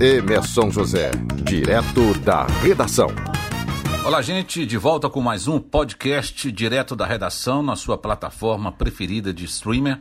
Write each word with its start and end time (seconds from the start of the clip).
Emerson 0.00 0.70
José, 0.70 1.10
direto 1.44 2.14
da 2.20 2.46
redação. 2.46 3.08
Olá, 4.04 4.20
gente, 4.20 4.66
de 4.66 4.76
volta 4.76 5.08
com 5.08 5.20
mais 5.20 5.46
um 5.46 5.60
podcast 5.60 6.50
direto 6.50 6.96
da 6.96 7.06
redação 7.06 7.62
na 7.62 7.76
sua 7.76 7.96
plataforma 7.96 8.72
preferida 8.72 9.32
de 9.32 9.44
streamer. 9.44 10.00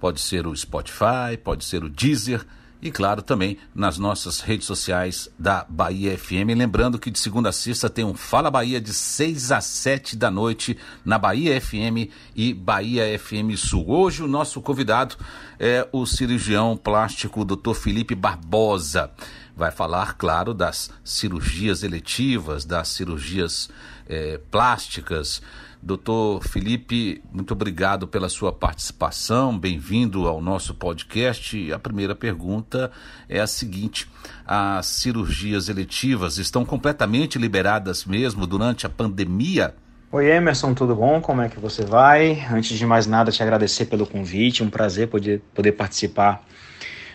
Pode 0.00 0.20
ser 0.20 0.46
o 0.46 0.56
Spotify, 0.56 1.36
pode 1.42 1.64
ser 1.64 1.84
o 1.84 1.90
Deezer 1.90 2.44
e, 2.84 2.90
claro, 2.90 3.22
também 3.22 3.56
nas 3.74 3.96
nossas 3.96 4.40
redes 4.40 4.66
sociais 4.66 5.30
da 5.38 5.64
Bahia 5.66 6.18
FM. 6.18 6.52
Lembrando 6.54 6.98
que 6.98 7.10
de 7.10 7.18
segunda 7.18 7.48
a 7.48 7.52
sexta 7.52 7.88
tem 7.88 8.04
um 8.04 8.12
Fala 8.12 8.50
Bahia 8.50 8.78
de 8.78 8.92
6 8.92 9.52
a 9.52 9.62
7 9.62 10.14
da 10.14 10.30
noite 10.30 10.76
na 11.02 11.18
Bahia 11.18 11.58
FM 11.58 12.12
e 12.36 12.52
Bahia 12.52 13.18
FM 13.18 13.56
Sul. 13.56 13.88
Hoje 13.88 14.22
o 14.22 14.28
nosso 14.28 14.60
convidado 14.60 15.16
é 15.58 15.88
o 15.92 16.04
cirurgião 16.04 16.76
plástico 16.76 17.42
Dr. 17.42 17.72
Felipe 17.72 18.14
Barbosa. 18.14 19.10
Vai 19.56 19.70
falar, 19.70 20.18
claro, 20.18 20.52
das 20.52 20.90
cirurgias 21.02 21.82
eletivas, 21.82 22.66
das 22.66 22.88
cirurgias 22.88 23.70
é, 24.06 24.38
plásticas 24.50 25.40
Doutor 25.84 26.42
Felipe, 26.48 27.22
muito 27.30 27.52
obrigado 27.52 28.08
pela 28.08 28.30
sua 28.30 28.50
participação, 28.50 29.58
bem-vindo 29.58 30.26
ao 30.26 30.40
nosso 30.40 30.72
podcast. 30.74 31.70
A 31.74 31.78
primeira 31.78 32.14
pergunta 32.14 32.90
é 33.28 33.38
a 33.38 33.46
seguinte: 33.46 34.08
as 34.46 34.86
cirurgias 34.86 35.68
eletivas 35.68 36.38
estão 36.38 36.64
completamente 36.64 37.38
liberadas 37.38 38.06
mesmo 38.06 38.46
durante 38.46 38.86
a 38.86 38.88
pandemia? 38.88 39.74
Oi 40.10 40.30
Emerson, 40.30 40.72
tudo 40.72 40.94
bom? 40.94 41.20
Como 41.20 41.42
é 41.42 41.50
que 41.50 41.60
você 41.60 41.84
vai? 41.84 42.46
Antes 42.50 42.78
de 42.78 42.86
mais 42.86 43.06
nada, 43.06 43.30
te 43.30 43.42
agradecer 43.42 43.84
pelo 43.84 44.06
convite, 44.06 44.62
um 44.62 44.70
prazer 44.70 45.08
poder, 45.08 45.42
poder 45.54 45.72
participar 45.72 46.46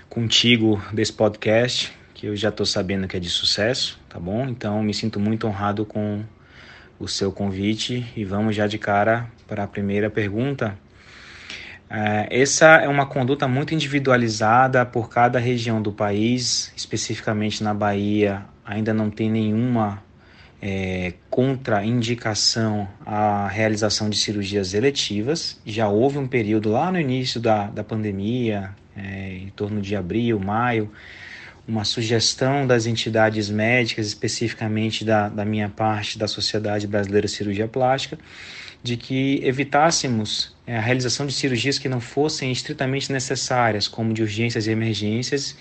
contigo 0.08 0.80
desse 0.94 1.14
podcast, 1.14 1.92
que 2.14 2.28
eu 2.28 2.36
já 2.36 2.50
estou 2.50 2.68
sabendo 2.68 3.08
que 3.08 3.18
é 3.18 3.20
de 3.20 3.32
sucesso, 3.32 4.00
tá 4.08 4.20
bom? 4.20 4.48
Então, 4.48 4.84
me 4.84 4.94
sinto 4.94 5.20
muito 5.20 5.48
honrado 5.48 5.88
com 5.88 6.24
o 7.00 7.08
seu 7.08 7.32
convite 7.32 8.06
e 8.16 8.26
vamos 8.26 8.56
já 8.56 8.68
de 8.68 8.78
cara 8.78 9.30
para 9.48 9.64
a 9.64 9.68
primeira 9.68 10.10
pergunta. 10.10 10.78
É, 11.90 12.42
essa 12.42 12.76
é 12.76 12.88
uma 12.88 13.06
conduta 13.06 13.48
muito 13.48 13.74
individualizada 13.74 14.86
por 14.86 15.10
cada 15.10 15.40
região 15.40 15.82
do 15.82 15.92
país, 15.92 16.72
especificamente 16.76 17.64
na 17.64 17.74
Bahia, 17.74 18.46
ainda 18.64 18.94
não 18.94 19.10
tem 19.10 19.32
nenhuma 19.32 20.04
é, 20.62 21.14
contraindicação 21.30 22.88
à 23.06 23.48
realização 23.48 24.10
de 24.10 24.18
cirurgias 24.18 24.74
eletivas. 24.74 25.60
Já 25.66 25.88
houve 25.88 26.18
um 26.18 26.28
período 26.28 26.70
lá 26.70 26.92
no 26.92 27.00
início 27.00 27.40
da, 27.40 27.68
da 27.68 27.84
pandemia, 27.84 28.72
é, 28.96 29.38
em 29.38 29.50
torno 29.50 29.82
de 29.82 29.96
abril, 29.96 30.40
maio, 30.40 30.92
uma 31.70 31.86
sugestão 31.86 32.66
das 32.66 32.88
entidades 32.88 33.48
médicas, 33.50 34.08
especificamente 34.08 35.06
da, 35.06 35.30
da 35.30 35.46
minha 35.46 35.70
parte, 35.70 36.18
da 36.18 36.28
Sociedade 36.28 36.88
Brasileira 36.88 37.28
de 37.28 37.32
Cirurgia 37.32 37.68
Plástica, 37.68 38.18
de 38.82 38.98
que 38.98 39.40
evitássemos 39.44 40.56
é, 40.66 40.76
a 40.78 40.82
realização 40.82 41.28
de 41.28 41.34
cirurgias 41.34 41.78
que 41.78 41.88
não 41.88 42.02
fossem 42.02 42.52
estritamente 42.52 43.12
necessárias, 43.12 43.88
como 43.88 44.14
de 44.14 44.24
urgências 44.24 44.66
e 44.66 44.72
emergências, 44.72 45.56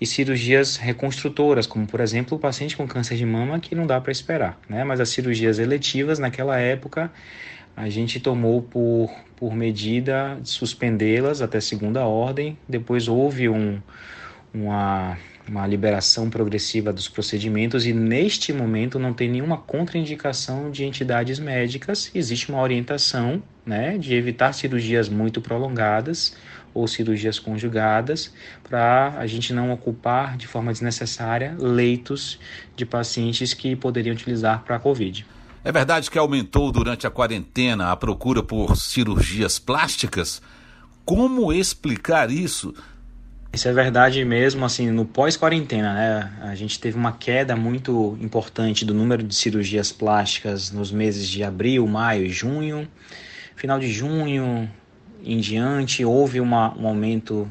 e 0.00 0.06
cirurgias 0.06 0.76
reconstrutoras, 0.76 1.68
como 1.68 1.86
por 1.86 2.00
exemplo 2.00 2.36
o 2.36 2.40
paciente 2.40 2.76
com 2.76 2.86
câncer 2.88 3.16
de 3.16 3.24
mama, 3.24 3.60
que 3.60 3.76
não 3.76 3.86
dá 3.86 4.00
para 4.00 4.10
esperar. 4.10 4.58
Né? 4.68 4.82
Mas 4.82 4.98
as 4.98 5.10
cirurgias 5.10 5.60
eletivas, 5.60 6.18
naquela 6.18 6.58
época, 6.58 7.12
a 7.76 7.88
gente 7.88 8.18
tomou 8.18 8.60
por, 8.60 9.08
por 9.36 9.54
medida 9.54 10.36
suspendê-las 10.42 11.40
até 11.40 11.60
segunda 11.60 12.04
ordem, 12.04 12.58
depois 12.68 13.06
houve 13.06 13.48
um, 13.48 13.80
uma 14.54 15.18
uma 15.48 15.66
liberação 15.66 16.30
progressiva 16.30 16.92
dos 16.92 17.08
procedimentos 17.08 17.86
e 17.86 17.92
neste 17.92 18.52
momento 18.52 18.98
não 18.98 19.12
tem 19.12 19.28
nenhuma 19.28 19.58
contraindicação 19.58 20.70
de 20.70 20.84
entidades 20.84 21.38
médicas, 21.38 22.10
existe 22.14 22.50
uma 22.50 22.62
orientação 22.62 23.42
né, 23.64 23.98
de 23.98 24.14
evitar 24.14 24.52
cirurgias 24.52 25.08
muito 25.08 25.40
prolongadas 25.40 26.34
ou 26.72 26.88
cirurgias 26.88 27.38
conjugadas 27.38 28.32
para 28.68 29.14
a 29.18 29.26
gente 29.26 29.52
não 29.52 29.70
ocupar 29.70 30.36
de 30.36 30.46
forma 30.46 30.72
desnecessária 30.72 31.54
leitos 31.58 32.38
de 32.74 32.84
pacientes 32.84 33.54
que 33.54 33.76
poderiam 33.76 34.14
utilizar 34.14 34.64
para 34.64 34.76
a 34.76 34.80
Covid. 34.80 35.24
É 35.62 35.70
verdade 35.70 36.10
que 36.10 36.18
aumentou 36.18 36.72
durante 36.72 37.06
a 37.06 37.10
quarentena 37.10 37.90
a 37.90 37.96
procura 37.96 38.42
por 38.42 38.76
cirurgias 38.76 39.58
plásticas? 39.58 40.42
Como 41.04 41.52
explicar 41.52 42.30
isso? 42.30 42.74
Isso 43.54 43.68
é 43.68 43.72
verdade 43.72 44.24
mesmo, 44.24 44.64
assim, 44.64 44.90
no 44.90 45.04
pós-quarentena, 45.04 45.94
né? 45.94 46.32
A 46.40 46.56
gente 46.56 46.76
teve 46.80 46.98
uma 46.98 47.12
queda 47.12 47.54
muito 47.54 48.18
importante 48.20 48.84
do 48.84 48.92
número 48.92 49.22
de 49.22 49.32
cirurgias 49.32 49.92
plásticas 49.92 50.72
nos 50.72 50.90
meses 50.90 51.28
de 51.28 51.44
abril, 51.44 51.86
maio 51.86 52.26
e 52.26 52.30
junho. 52.30 52.88
Final 53.54 53.78
de 53.78 53.92
junho 53.92 54.68
em 55.24 55.38
diante, 55.38 56.04
houve 56.04 56.40
uma, 56.40 56.76
um 56.76 56.88
aumento 56.88 57.48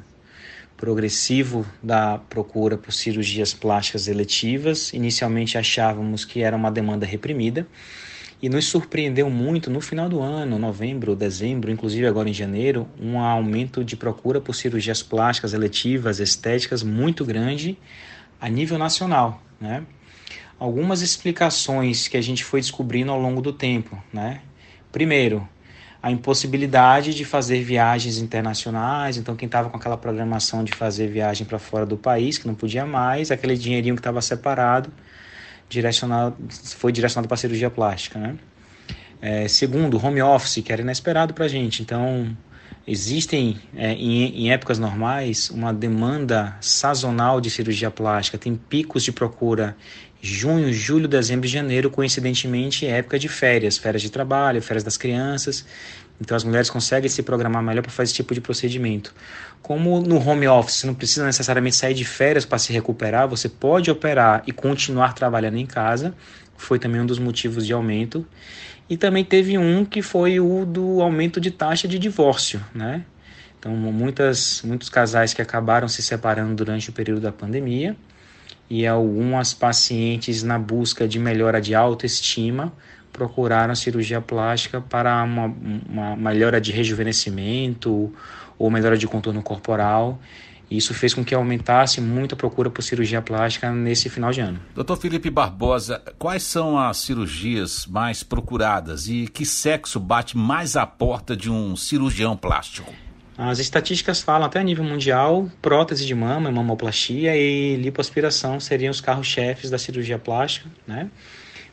progressivo 0.75 1.65
da 1.81 2.17
procura 2.17 2.77
por 2.77 2.91
cirurgias 2.91 3.53
plásticas 3.53 4.09
eletivas. 4.09 4.91
Inicialmente 4.91 5.57
achávamos 5.57 6.25
que 6.25 6.41
era 6.41 6.57
uma 6.57 6.69
demanda 6.69 7.05
reprimida 7.05 7.65
e 8.43 8.49
nos 8.49 8.65
surpreendeu 8.65 9.29
muito 9.29 9.71
no 9.71 9.79
final 9.79 10.09
do 10.09 10.19
ano, 10.19 10.59
novembro, 10.59 11.15
dezembro, 11.15 11.71
inclusive 11.71 12.05
agora 12.05 12.27
em 12.27 12.33
janeiro, 12.33 12.85
um 13.01 13.17
aumento 13.17 13.85
de 13.85 13.95
procura 13.95 14.41
por 14.41 14.53
cirurgias 14.53 15.01
plásticas, 15.01 15.53
eletivas, 15.53 16.19
estéticas 16.19 16.83
muito 16.83 17.23
grande 17.23 17.77
a 18.41 18.49
nível 18.49 18.77
nacional, 18.77 19.41
né? 19.61 19.83
Algumas 20.59 21.01
explicações 21.01 22.09
que 22.09 22.17
a 22.17 22.21
gente 22.21 22.43
foi 22.43 22.59
descobrindo 22.59 23.13
ao 23.13 23.19
longo 23.21 23.41
do 23.41 23.53
tempo, 23.53 23.97
né? 24.11 24.41
Primeiro, 24.91 25.47
a 26.01 26.11
impossibilidade 26.11 27.13
de 27.13 27.23
fazer 27.23 27.63
viagens 27.63 28.17
internacionais, 28.17 29.15
então 29.15 29.37
quem 29.37 29.45
estava 29.45 29.69
com 29.69 29.77
aquela 29.77 29.95
programação 29.95 30.65
de 30.65 30.73
fazer 30.73 31.07
viagem 31.07 31.47
para 31.47 31.59
fora 31.59 31.85
do 31.85 31.95
país, 31.95 32.37
que 32.37 32.45
não 32.45 32.55
podia 32.55 32.85
mais, 32.85 33.31
aquele 33.31 33.55
dinheirinho 33.55 33.95
que 33.95 34.01
estava 34.01 34.21
separado, 34.21 34.91
direcionado, 35.73 36.35
foi 36.77 36.91
direcionado 36.91 37.27
para 37.27 37.37
cirurgia 37.37 37.69
plástica. 37.69 38.19
Né? 38.19 38.35
É, 39.21 39.47
segundo, 39.47 40.03
home 40.03 40.21
office, 40.21 40.61
que 40.63 40.71
era 40.71 40.81
inesperado 40.81 41.33
para 41.33 41.45
a 41.45 41.47
gente. 41.47 41.81
Então, 41.81 42.35
existem 42.87 43.59
é, 43.75 43.93
em, 43.93 44.45
em, 44.45 44.51
épocas 44.51 44.77
normais 44.77 45.49
uma 45.49 45.73
demanda 45.73 46.55
sazonal 46.61 47.41
de 47.41 47.49
cirurgia 47.49 47.89
plástica, 47.89 48.37
tem 48.37 48.55
picos 48.55 49.03
de 49.03 49.11
procura 49.11 49.75
junho, 50.25 50.71
julho, 50.71 51.05
dezembro 51.05 51.45
e 51.45 51.49
janeiro, 51.49 51.89
coincidentemente 51.89 52.85
época 52.85 53.19
de 53.19 53.27
férias, 53.27 53.77
férias 53.77 54.01
de 54.01 54.09
trabalho, 54.09 54.61
férias 54.61 54.81
das 54.81 54.95
crianças. 54.95 55.65
Então 56.21 56.37
as 56.37 56.45
mulheres 56.45 56.69
conseguem 56.69 57.09
se 57.09 57.21
programar 57.21 57.61
melhor 57.61 57.81
para 57.81 57.91
fazer 57.91 58.05
esse 58.05 58.13
tipo 58.13 58.33
de 58.33 58.39
procedimento. 58.39 59.13
Como 59.61 59.99
no 59.99 60.17
home 60.25 60.47
office 60.47 60.77
você 60.77 60.87
não 60.87 60.93
precisa 60.93 61.25
necessariamente 61.25 61.75
sair 61.75 61.93
de 61.93 62.05
férias 62.05 62.45
para 62.45 62.57
se 62.57 62.71
recuperar, 62.71 63.27
você 63.27 63.49
pode 63.49 63.91
operar 63.91 64.43
e 64.47 64.53
continuar 64.53 65.13
trabalhando 65.13 65.57
em 65.57 65.65
casa. 65.65 66.15
Foi 66.55 66.79
também 66.79 67.01
um 67.01 67.05
dos 67.05 67.19
motivos 67.19 67.67
de 67.67 67.73
aumento. 67.73 68.25
E 68.89 68.95
também 68.95 69.25
teve 69.25 69.57
um 69.57 69.83
que 69.83 70.01
foi 70.01 70.39
o 70.39 70.65
do 70.65 71.01
aumento 71.01 71.41
de 71.41 71.51
taxa 71.51 71.85
de 71.85 71.99
divórcio, 71.99 72.63
né? 72.73 73.03
Então, 73.59 73.73
muitas, 73.73 74.61
muitos 74.63 74.89
casais 74.89 75.33
que 75.33 75.41
acabaram 75.41 75.87
se 75.87 76.01
separando 76.01 76.53
durante 76.53 76.89
o 76.89 76.93
período 76.93 77.21
da 77.21 77.31
pandemia 77.31 77.95
e 78.69 78.87
algumas 78.87 79.53
pacientes 79.53 80.43
na 80.43 80.57
busca 80.57 81.07
de 81.07 81.19
melhora 81.19 81.61
de 81.61 81.75
autoestima 81.75 82.73
procuraram 83.11 83.75
cirurgia 83.75 84.19
plástica 84.19 84.81
para 84.81 85.23
uma, 85.23 85.53
uma 85.87 86.15
melhora 86.15 86.59
de 86.59 86.71
rejuvenescimento 86.71 88.11
ou 88.57 88.71
melhora 88.71 88.97
de 88.97 89.07
contorno 89.07 89.43
corporal. 89.43 90.19
Isso 90.71 90.93
fez 90.93 91.13
com 91.13 91.23
que 91.23 91.35
aumentasse 91.35 92.01
muito 92.01 92.33
a 92.33 92.35
procura 92.35 92.69
por 92.69 92.81
cirurgia 92.81 93.21
plástica 93.21 93.71
nesse 93.71 94.09
final 94.09 94.31
de 94.31 94.41
ano. 94.41 94.59
Doutor 94.73 94.97
Felipe 94.97 95.29
Barbosa, 95.29 96.01
quais 96.17 96.41
são 96.41 96.79
as 96.79 96.97
cirurgias 96.97 97.85
mais 97.85 98.23
procuradas 98.23 99.07
e 99.07 99.27
que 99.27 99.45
sexo 99.45 99.99
bate 99.99 100.35
mais 100.35 100.75
à 100.75 100.87
porta 100.87 101.37
de 101.37 101.51
um 101.51 101.75
cirurgião 101.75 102.35
plástico? 102.35 102.91
As 103.37 103.57
estatísticas 103.57 104.21
falam 104.21 104.45
até 104.45 104.59
a 104.59 104.63
nível 104.63 104.83
mundial, 104.83 105.49
prótese 105.59 106.05
de 106.05 106.13
mama, 106.13 106.51
mamoplastia 106.51 107.35
e 107.35 107.75
lipoaspiração 107.77 108.59
seriam 108.59 108.91
os 108.91 109.01
carros-chefes 109.01 109.71
da 109.71 109.77
cirurgia 109.79 110.19
plástica, 110.19 110.69
né? 110.85 111.09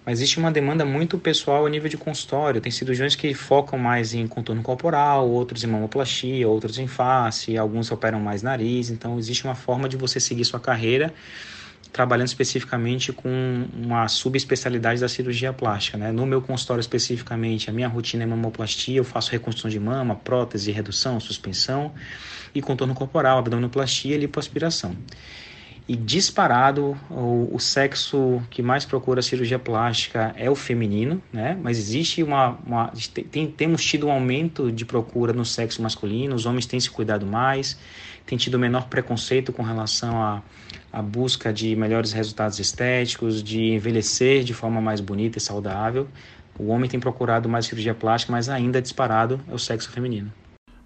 Mas 0.05 0.19
existe 0.19 0.39
uma 0.39 0.51
demanda 0.51 0.87
muito 0.87 1.19
pessoal 1.19 1.67
a 1.67 1.71
nível 1.71 1.89
de 1.89 1.99
consultório. 1.99 2.63
Tem 2.63 2.73
cirurgiões 2.73 3.15
que 3.15 3.35
focam 3.35 3.79
mais 3.79 4.15
em 4.15 4.27
contorno 4.27 4.63
corporal, 4.63 5.29
outros 5.29 5.63
em 5.63 5.67
mamoplastia, 5.67 6.49
outros 6.49 6.79
em 6.79 6.87
face, 6.87 7.59
alguns 7.59 7.91
operam 7.91 8.19
mais 8.19 8.43
nariz. 8.43 8.89
Então, 8.89 9.19
existe 9.19 9.45
uma 9.45 9.55
forma 9.55 9.87
de 9.87 9.99
você 9.99 10.19
seguir 10.19 10.47
sua 10.47 10.59
carreira 10.59 11.13
trabalhando 11.93 12.29
especificamente 12.29 13.13
com 13.13 13.67
uma 13.75 14.07
subespecialidade 14.09 15.01
da 15.01 15.09
cirurgia 15.09 15.53
plástica. 15.53 15.99
Né? 15.99 16.13
No 16.13 16.25
meu 16.25 16.41
consultório 16.41 16.81
especificamente, 16.81 17.69
a 17.69 17.73
minha 17.73 17.89
rotina 17.89 18.23
é 18.23 18.27
mamoplastia, 18.27 18.99
eu 18.99 19.05
faço 19.05 19.33
reconstrução 19.33 19.71
de 19.71 19.81
mama, 19.81 20.15
prótese, 20.15 20.71
redução, 20.71 21.19
suspensão 21.19 21.93
e 22.55 22.63
contorno 22.63 22.95
corporal, 22.95 23.39
abdominoplastia 23.39 24.15
e 24.15 24.19
lipoaspiração. 24.19 24.97
E 25.89 25.97
disparado, 25.97 26.97
o, 27.11 27.51
o, 27.53 27.59
sexo 27.59 28.41
que 28.49 28.63
mais 28.63 28.85
procura 28.85 29.23
cirurgia 29.23 29.59
plástica 29.59 30.33
é 30.37 30.49
o 30.49 30.55
feminino, 30.55 31.21
né? 31.33 31.59
Mas 31.61 31.79
existe 31.79 32.23
uma. 32.23 32.59
uma 32.65 32.93
tem, 33.31 33.51
temos 33.51 33.85
tido 33.85 34.07
um 34.07 34.11
aumento 34.13 34.71
de 34.71 34.85
procura 34.85 35.33
no 35.33 35.45
sexo 35.45 35.83
masculino, 35.83 36.35
os 36.35 36.47
homens 36.47 36.67
têm 36.67 36.79
se 36.79 36.91
cuidado 36.91 37.27
mais, 37.27 37.77
têm 38.25 38.39
tido 38.39 38.59
menor 38.59 38.89
preconceito 38.89 39.53
com 39.53 39.63
relação 39.63 40.23
à, 40.23 40.43
à 40.93 41.03
busca 41.03 41.53
de 41.53 41.75
melhores 41.75 42.13
resultados 42.13 42.59
estéticos, 42.61 43.43
de 43.43 43.73
envelhecer 43.75 44.45
de 44.45 44.55
forma 44.55 44.81
mais 44.81 45.01
bonita 45.01 45.39
e 45.39 45.41
saudável. 45.41 46.07
O 46.59 46.69
homem 46.69 46.89
tem 46.89 47.01
procurado 47.01 47.49
mais 47.49 47.67
cirurgia 47.67 47.95
plástica, 47.95 48.33
mas 48.33 48.49
ainda 48.49 48.81
disparado 48.83 49.41
é 49.49 49.55
o 49.55 49.59
sexo 49.59 49.91
feminino. 49.91 50.31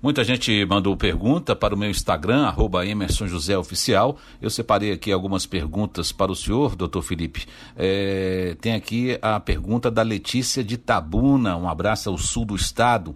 Muita 0.05 0.23
gente 0.23 0.67
mandou 0.67 0.95
pergunta 0.99 1.57
para 1.57 1.75
o 1.75 1.79
meu 1.79 1.89
Instagram, 1.89 2.43
arroba 2.43 2.85
Emerson 2.85 3.27
José 3.27 3.57
Oficial. 3.57 4.19
Eu 4.39 4.51
separei 4.51 4.93
aqui 4.93 5.11
algumas 5.11 5.47
perguntas 5.47 6.13
para 6.13 6.31
o 6.31 6.37
senhor, 6.37 6.77
doutor 6.77 7.01
Felipe. 7.01 7.47
É, 7.75 8.55
tem 8.61 8.75
aqui 8.75 9.19
a 9.23 9.41
pergunta 9.41 9.91
da 9.91 10.03
Letícia 10.03 10.63
de 10.63 10.77
Tabuna, 10.77 11.57
um 11.57 11.67
abraço 11.67 12.11
ao 12.11 12.19
sul 12.19 12.45
do 12.45 12.55
estado. 12.55 13.15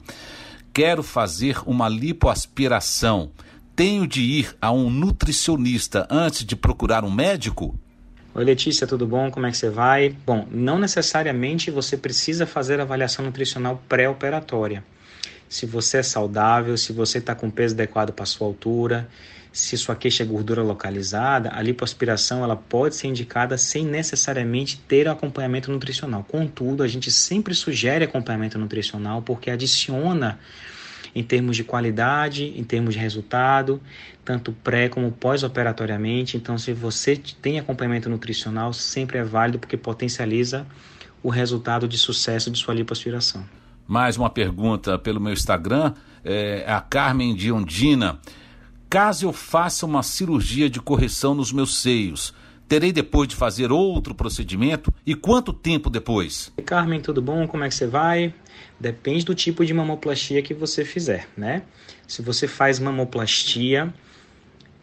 Quero 0.73 1.02
fazer 1.02 1.58
uma 1.67 1.90
lipoaspiração. 1.90 3.32
Tenho 3.76 4.06
de 4.06 4.23
ir 4.23 4.56
a 4.58 4.73
um 4.73 4.88
nutricionista 4.88 6.08
antes 6.11 6.43
de 6.43 6.56
procurar 6.56 7.05
um 7.05 7.11
médico? 7.11 7.79
Oi 8.34 8.44
Letícia, 8.44 8.87
tudo 8.87 9.06
bom? 9.06 9.31
Como 9.31 9.44
é 9.44 9.50
que 9.50 9.58
você 9.58 9.69
vai? 9.69 10.17
Bom, 10.25 10.49
não 10.50 10.79
necessariamente 10.79 11.70
você 11.70 11.99
precisa 11.99 12.46
fazer 12.46 12.81
avaliação 12.81 13.26
nutricional 13.26 13.79
pré-operatória 13.87 14.82
se 15.49 15.67
você 15.67 15.99
é 15.99 16.03
saudável, 16.03 16.77
se 16.77 16.93
você 16.93 17.19
está 17.19 17.35
com 17.35 17.50
peso 17.50 17.75
adequado 17.75 18.12
para 18.12 18.27
sua 18.27 18.47
altura, 18.47 19.09
se 19.53 19.77
sua 19.77 19.97
queixa 19.97 20.23
é 20.23 20.27
gordura 20.27 20.62
localizada, 20.62 21.50
a 21.53 21.62
lipoaspiração 21.62 22.45
ela 22.45 22.55
pode 22.55 22.95
ser 22.95 23.09
indicada 23.09 23.56
sem 23.56 23.85
necessariamente 23.85 24.79
ter 24.87 25.09
acompanhamento 25.09 25.71
nutricional. 25.71 26.25
Contudo, 26.25 26.83
a 26.83 26.89
gente 26.89 27.11
sempre 27.11 27.55
sugere 27.55 28.05
acompanhamento 28.05 28.59
nutricional 28.59 29.23
porque 29.23 29.50
adiciona 29.50 30.39
em 31.15 31.23
termos 31.23 31.56
de 31.56 31.65
qualidade, 31.65 32.53
em 32.56 32.62
termos 32.62 32.94
de 32.94 33.01
resultado, 33.01 33.81
tanto 34.25 34.53
pré 34.53 34.89
como 34.89 35.11
pós-operatoriamente. 35.11 36.37
Então, 36.37 36.59
se 36.59 36.73
você 36.73 37.17
tem 37.17 37.59
acompanhamento 37.59 38.11
nutricional, 38.11 38.73
sempre 38.73 39.19
é 39.19 39.25
válido 39.25 39.59
porque 39.59 39.77
potencializa 39.77 40.67
o 41.23 41.31
resultado 41.31 41.89
de 41.89 41.99
sucesso 41.99 42.51
de 42.51 42.59
sua 42.59 42.75
lipoaspiração. 42.75 43.44
Mais 43.90 44.19
uma 44.19 44.29
pergunta 44.29 44.99
pelo 44.99 45.19
meu 45.19 45.32
Instagram, 45.32 45.94
é 46.23 46.62
a 46.69 46.79
Carmen 46.79 47.35
Diondina. 47.35 48.20
Caso 48.90 49.25
eu 49.25 49.32
faça 49.32 49.87
uma 49.87 50.02
cirurgia 50.02 50.69
de 50.69 50.79
correção 50.79 51.35
nos 51.35 51.50
meus 51.50 51.81
seios, 51.81 52.35
terei 52.69 52.93
depois 52.93 53.26
de 53.29 53.35
fazer 53.35 53.73
outro 53.73 54.14
procedimento? 54.14 54.93
E 55.06 55.14
quanto 55.14 55.55
tempo 55.55 55.88
depois? 55.88 56.52
Carmen, 56.67 57.00
tudo 57.00 57.23
bom? 57.23 57.49
Como 57.49 57.64
é 57.64 57.69
que 57.70 57.75
você 57.75 57.87
vai? 57.87 58.35
Depende 58.79 59.25
do 59.25 59.35
tipo 59.35 59.64
de 59.64 59.73
mamoplastia 59.73 60.43
que 60.43 60.52
você 60.52 60.84
fizer, 60.84 61.26
né? 61.34 61.62
Se 62.06 62.20
você 62.20 62.46
faz 62.46 62.79
mamoplastia, 62.79 63.94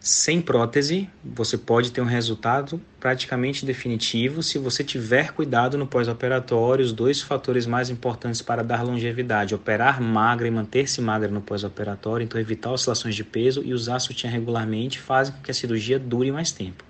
sem 0.06 0.40
prótese, 0.40 1.10
você 1.24 1.57
pode 1.57 1.92
ter 1.92 2.00
um 2.00 2.06
resultado 2.06 2.80
praticamente 3.00 3.66
definitivo 3.66 4.44
se 4.44 4.60
você 4.60 4.84
tiver 4.84 5.31
cuidado 5.31 5.80
no 5.80 5.88
pós-operatório. 5.88 6.86
Os 6.86 6.94
dois 6.94 7.24
fatores 7.24 7.66
mais 7.66 7.90
importantes 7.90 8.40
para 8.40 8.63
dar 8.63 8.84
longevidade: 8.84 9.56
operar 9.56 10.00
magra 10.00 10.48
e 10.48 10.52
manter-se 10.52 11.02
magra 11.02 11.28
no 11.28 11.42
pós-operatório, 11.42 12.24
então 12.24 12.40
evitar 12.40 12.72
oscilações 12.72 13.16
de 13.16 13.24
peso 13.24 13.63
e 13.66 13.74
usar 13.74 13.98
sutiã 13.98 14.30
regularmente 14.30 15.00
fazem 15.00 15.34
com 15.34 15.42
que 15.42 15.50
a 15.50 15.56
cirurgia 15.56 15.98
dure 15.98 16.31
mais 16.31 16.51
tempo. 16.51 16.84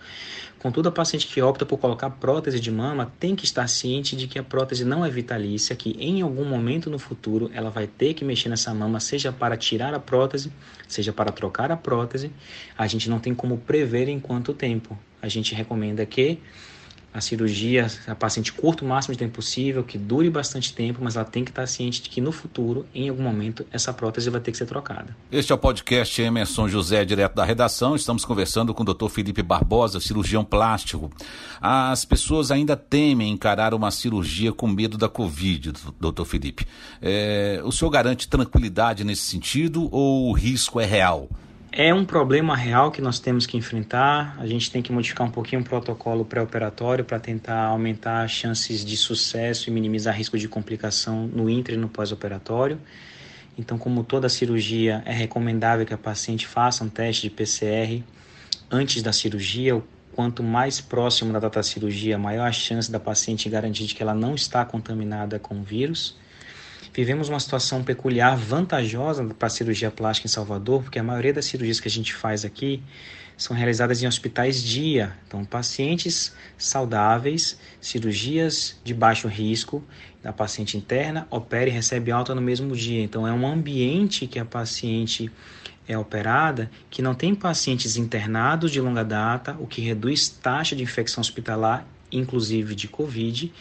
Contudo, 0.65 0.89
a 0.89 0.91
paciente 0.91 1.27
que 1.27 1.39
opta 1.43 1.63
por 1.63 1.77
colocar 1.77 2.09
prótese 2.09 2.59
de 2.59 2.71
mama 2.71 3.13
tem 3.19 3.35
que 3.35 3.45
estar 3.45 3.67
ciente 3.67 4.15
de 4.15 4.25
que 4.25 4.39
a 4.39 4.43
prótese 4.43 4.83
não 4.83 5.05
é 5.05 5.11
vitalícia, 5.11 5.75
que 5.75 5.95
em 5.99 6.23
algum 6.23 6.43
momento 6.43 6.89
no 6.89 6.97
futuro 6.97 7.51
ela 7.53 7.69
vai 7.69 7.85
ter 7.85 8.15
que 8.15 8.25
mexer 8.25 8.49
nessa 8.49 8.73
mama, 8.73 8.99
seja 8.99 9.31
para 9.31 9.55
tirar 9.55 9.93
a 9.93 9.99
prótese, 9.99 10.51
seja 10.87 11.13
para 11.13 11.31
trocar 11.31 11.71
a 11.71 11.77
prótese. 11.77 12.31
A 12.75 12.87
gente 12.87 13.11
não 13.11 13.19
tem 13.19 13.35
como 13.35 13.59
prever 13.59 14.09
em 14.09 14.19
quanto 14.19 14.55
tempo. 14.55 14.97
A 15.21 15.27
gente 15.27 15.53
recomenda 15.53 16.03
que 16.03 16.39
a 17.15 17.21
cirurgia, 17.21 17.87
a 18.07 18.13
paciente 18.13 18.51
curta 18.51 18.83
o 18.83 18.87
máximo 18.87 19.13
de 19.13 19.19
tempo 19.19 19.35
possível, 19.35 19.85
que 19.85 19.97
dure 19.97 20.29
bastante 20.29 20.73
tempo, 20.73 20.99
mas 21.01 21.15
ela 21.15 21.23
tem 21.23 21.45
que 21.45 21.51
estar 21.51 21.65
ciente 21.65 22.01
de 22.01 22.09
que 22.09 22.19
no 22.19 22.29
futuro, 22.29 22.85
em 22.93 23.07
algum 23.07 23.23
momento, 23.23 23.65
essa 23.71 23.93
prótese 23.93 24.29
vai 24.29 24.41
ter 24.41 24.51
que 24.51 24.57
ser 24.57 24.65
trocada. 24.65 25.15
Este 25.31 25.53
é 25.53 25.55
o 25.55 25.57
podcast 25.57 26.21
Emerson 26.21 26.67
José, 26.67 27.05
direto 27.05 27.33
da 27.33 27.45
redação. 27.45 27.95
Estamos 27.95 28.25
conversando 28.25 28.73
com 28.73 28.83
o 28.83 28.93
Dr. 28.93 29.07
Felipe 29.07 29.41
Barbosa, 29.41 30.01
cirurgião 30.01 30.43
plástico. 30.43 31.09
As 31.61 32.03
pessoas 32.03 32.51
ainda 32.51 32.75
temem 32.75 33.31
encarar 33.31 33.73
uma 33.73 33.91
cirurgia 33.91 34.51
com 34.51 34.67
medo 34.67 34.97
da 34.97 35.07
Covid, 35.07 35.71
Dr. 35.71 36.25
Felipe. 36.25 36.67
É, 37.01 37.61
o 37.63 37.71
senhor 37.71 37.91
garante 37.91 38.27
tranquilidade 38.27 39.05
nesse 39.05 39.21
sentido 39.21 39.87
ou 39.89 40.27
o 40.31 40.33
risco 40.33 40.81
é 40.81 40.85
real? 40.85 41.29
É 41.77 41.93
um 41.93 42.05
problema 42.05 42.55
real 42.55 42.89
que 42.89 43.01
nós 43.01 43.19
temos 43.19 43.45
que 43.45 43.57
enfrentar. 43.57 44.37
A 44.39 44.47
gente 44.47 44.71
tem 44.71 44.81
que 44.81 44.93
modificar 44.93 45.27
um 45.27 45.29
pouquinho 45.29 45.61
o 45.61 45.65
protocolo 45.65 46.23
pré-operatório 46.23 47.03
para 47.03 47.19
tentar 47.19 47.65
aumentar 47.65 48.23
as 48.23 48.31
chances 48.31 48.85
de 48.85 48.95
sucesso 48.95 49.69
e 49.69 49.73
minimizar 49.73 50.15
risco 50.15 50.37
de 50.37 50.47
complicação 50.47 51.27
no 51.27 51.49
intra 51.49 51.73
e 51.73 51.77
no 51.77 51.89
pós-operatório. 51.89 52.79
Então, 53.57 53.77
como 53.77 54.05
toda 54.05 54.29
cirurgia, 54.29 55.03
é 55.05 55.11
recomendável 55.11 55.85
que 55.85 55.93
a 55.93 55.97
paciente 55.97 56.47
faça 56.47 56.81
um 56.81 56.87
teste 56.87 57.23
de 57.23 57.29
PCR 57.29 58.01
antes 58.71 59.03
da 59.03 59.11
cirurgia. 59.11 59.83
Quanto 60.13 60.41
mais 60.41 60.79
próximo 60.79 61.33
da 61.33 61.39
data 61.39 61.59
da 61.59 61.63
cirurgia, 61.63 62.17
maior 62.17 62.47
a 62.47 62.53
chance 62.53 62.89
da 62.89 63.01
paciente 63.01 63.49
garantir 63.49 63.93
que 63.93 64.01
ela 64.01 64.13
não 64.13 64.33
está 64.33 64.63
contaminada 64.63 65.39
com 65.39 65.59
o 65.59 65.63
vírus 65.63 66.15
vivemos 66.95 67.27
uma 67.27 67.39
situação 67.41 67.83
peculiar, 67.83 68.37
vantajosa 68.37 69.23
para 69.25 69.47
a 69.47 69.49
cirurgia 69.49 69.91
plástica 69.91 70.27
em 70.27 70.31
Salvador, 70.31 70.83
porque 70.83 70.97
a 70.97 71.03
maioria 71.03 71.33
das 71.33 71.43
cirurgias 71.43 71.81
que 71.81 71.89
a 71.89 71.91
gente 71.91 72.13
faz 72.13 72.45
aqui 72.45 72.81
são 73.35 73.53
realizadas 73.53 74.01
em 74.01 74.07
hospitais 74.07 74.63
dia. 74.63 75.13
Então, 75.27 75.43
pacientes 75.43 76.33
saudáveis, 76.57 77.59
cirurgias 77.81 78.79
de 78.81 78.93
baixo 78.93 79.27
risco, 79.27 79.83
a 80.23 80.31
paciente 80.31 80.77
interna 80.77 81.27
opera 81.29 81.69
e 81.69 81.73
recebe 81.73 82.11
alta 82.11 82.33
no 82.33 82.41
mesmo 82.41 82.73
dia. 82.73 83.03
Então, 83.03 83.27
é 83.27 83.33
um 83.33 83.45
ambiente 83.45 84.25
que 84.25 84.39
a 84.39 84.45
paciente 84.45 85.29
é 85.87 85.97
operada 85.97 86.71
que 86.89 87.01
não 87.01 87.13
tem 87.13 87.35
pacientes 87.35 87.97
internados 87.97 88.71
de 88.71 88.79
longa 88.79 89.03
data, 89.03 89.55
o 89.59 89.67
que 89.67 89.81
reduz 89.81 90.29
taxa 90.29 90.75
de 90.75 90.81
infecção 90.81 91.21
hospitalar, 91.21 91.85
inclusive 92.11 92.75
de 92.75 92.87
Covid, 92.87 93.51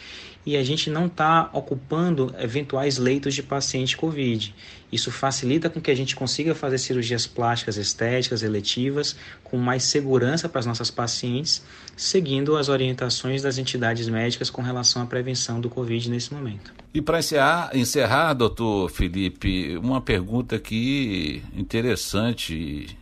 e 0.45 0.55
a 0.55 0.63
gente 0.63 0.89
não 0.89 1.07
está 1.07 1.49
ocupando 1.51 2.33
eventuais 2.39 2.97
leitos 2.97 3.33
de 3.33 3.41
paciente 3.41 3.97
COVID. 3.97 4.53
Isso 4.91 5.11
facilita 5.11 5.69
com 5.69 5.81
que 5.81 5.89
a 5.89 5.95
gente 5.95 6.15
consiga 6.15 6.53
fazer 6.53 6.77
cirurgias 6.77 7.25
plásticas 7.25 7.77
estéticas, 7.77 8.43
eletivas, 8.43 9.15
com 9.43 9.57
mais 9.57 9.83
segurança 9.83 10.47
para 10.47 10.59
as 10.59 10.65
nossas 10.65 10.91
pacientes, 10.91 11.63
seguindo 11.97 12.55
as 12.55 12.69
orientações 12.69 13.41
das 13.41 13.57
entidades 13.57 14.07
médicas 14.07 14.49
com 14.49 14.61
relação 14.61 15.01
à 15.01 15.05
prevenção 15.05 15.59
do 15.59 15.69
Covid 15.69 16.09
nesse 16.09 16.31
momento. 16.31 16.71
E 16.93 17.01
para 17.01 17.19
encerrar, 17.19 17.71
encerrar, 17.73 18.33
doutor 18.33 18.89
Felipe, 18.89 19.75
uma 19.77 19.99
pergunta 19.99 20.55
aqui 20.55 21.41
interessante 21.55 22.95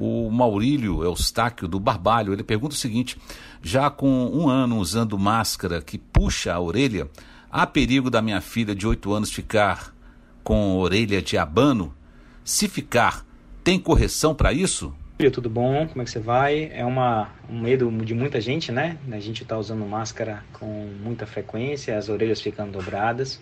o 0.00 0.30
Maurílio 0.30 1.04
Eustáquio 1.04 1.68
do 1.68 1.78
Barbalho. 1.78 2.32
Ele 2.32 2.42
pergunta 2.42 2.74
o 2.74 2.78
seguinte: 2.78 3.18
já 3.62 3.90
com 3.90 4.08
um 4.32 4.48
ano 4.48 4.78
usando 4.78 5.18
máscara 5.18 5.82
que 5.82 5.98
puxa 5.98 6.54
a 6.54 6.60
orelha, 6.60 7.08
há 7.50 7.66
perigo 7.66 8.10
da 8.10 8.22
minha 8.22 8.40
filha 8.40 8.74
de 8.74 8.86
oito 8.86 9.12
anos 9.12 9.30
ficar 9.30 9.94
com 10.42 10.78
orelha 10.78 11.20
de 11.20 11.36
abano? 11.36 11.94
Se 12.42 12.66
ficar, 12.66 13.24
tem 13.62 13.78
correção 13.78 14.34
para 14.34 14.52
isso? 14.52 14.92
Tudo 15.32 15.50
bom? 15.50 15.86
Como 15.86 16.00
é 16.00 16.04
que 16.06 16.10
você 16.10 16.18
vai? 16.18 16.70
É 16.72 16.82
uma, 16.82 17.28
um 17.46 17.60
medo 17.60 17.90
de 18.02 18.14
muita 18.14 18.40
gente, 18.40 18.72
né? 18.72 18.96
A 19.12 19.20
gente 19.20 19.42
está 19.42 19.58
usando 19.58 19.84
máscara 19.84 20.42
com 20.54 20.90
muita 21.04 21.26
frequência, 21.26 21.98
as 21.98 22.08
orelhas 22.08 22.40
ficando 22.40 22.72
dobradas 22.72 23.38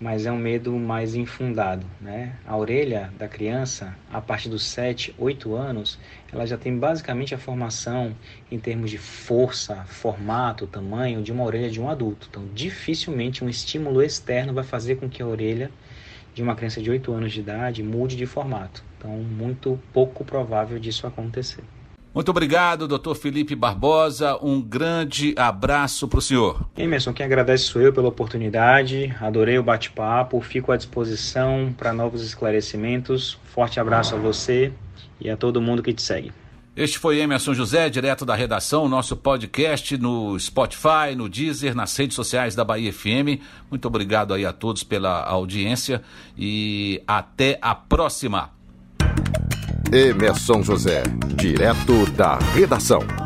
mas 0.00 0.26
é 0.26 0.32
um 0.32 0.36
medo 0.36 0.72
mais 0.72 1.14
infundado, 1.14 1.86
né? 2.00 2.36
A 2.46 2.56
orelha 2.56 3.10
da 3.18 3.26
criança, 3.26 3.96
a 4.12 4.20
partir 4.20 4.48
dos 4.48 4.64
7, 4.64 5.14
8 5.18 5.54
anos, 5.54 5.98
ela 6.30 6.46
já 6.46 6.58
tem 6.58 6.76
basicamente 6.76 7.34
a 7.34 7.38
formação 7.38 8.14
em 8.50 8.58
termos 8.58 8.90
de 8.90 8.98
força, 8.98 9.84
formato, 9.86 10.66
tamanho 10.66 11.22
de 11.22 11.32
uma 11.32 11.44
orelha 11.44 11.70
de 11.70 11.80
um 11.80 11.88
adulto. 11.88 12.26
Então, 12.30 12.46
dificilmente 12.54 13.42
um 13.42 13.48
estímulo 13.48 14.02
externo 14.02 14.52
vai 14.52 14.64
fazer 14.64 14.96
com 14.96 15.08
que 15.08 15.22
a 15.22 15.26
orelha 15.26 15.70
de 16.34 16.42
uma 16.42 16.54
criança 16.54 16.82
de 16.82 16.90
8 16.90 17.12
anos 17.12 17.32
de 17.32 17.40
idade 17.40 17.82
mude 17.82 18.16
de 18.16 18.26
formato. 18.26 18.84
Então, 18.98 19.10
muito 19.10 19.80
pouco 19.92 20.24
provável 20.24 20.78
disso 20.78 21.06
acontecer. 21.06 21.64
Muito 22.16 22.30
obrigado, 22.30 22.88
doutor 22.88 23.14
Felipe 23.14 23.54
Barbosa. 23.54 24.38
Um 24.42 24.58
grande 24.58 25.34
abraço 25.36 26.08
para 26.08 26.18
o 26.18 26.22
senhor. 26.22 26.66
Emerson, 26.74 27.12
quem 27.12 27.26
agradece 27.26 27.64
sou 27.64 27.82
eu 27.82 27.92
pela 27.92 28.08
oportunidade. 28.08 29.14
Adorei 29.20 29.58
o 29.58 29.62
bate-papo. 29.62 30.40
Fico 30.40 30.72
à 30.72 30.78
disposição 30.78 31.74
para 31.76 31.92
novos 31.92 32.22
esclarecimentos. 32.22 33.38
Forte 33.44 33.78
abraço 33.78 34.14
a 34.14 34.18
você 34.18 34.72
e 35.20 35.28
a 35.28 35.36
todo 35.36 35.60
mundo 35.60 35.82
que 35.82 35.92
te 35.92 36.00
segue. 36.00 36.32
Este 36.74 36.98
foi 36.98 37.18
Emerson 37.18 37.52
José, 37.52 37.90
direto 37.90 38.24
da 38.24 38.34
redação, 38.34 38.88
nosso 38.88 39.14
podcast 39.14 39.98
no 39.98 40.38
Spotify, 40.40 41.14
no 41.14 41.28
Deezer, 41.28 41.74
nas 41.74 41.94
redes 41.94 42.16
sociais 42.16 42.54
da 42.54 42.64
Bahia 42.64 42.90
FM. 42.90 43.44
Muito 43.70 43.86
obrigado 43.88 44.32
aí 44.32 44.46
a 44.46 44.54
todos 44.54 44.82
pela 44.82 45.22
audiência 45.22 46.00
e 46.34 47.02
até 47.06 47.58
a 47.60 47.74
próxima. 47.74 48.55
Emerson 49.92 50.62
José, 50.62 51.02
direto 51.36 52.06
da 52.16 52.38
redação. 52.54 53.25